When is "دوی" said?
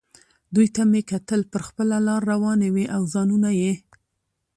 0.55-0.67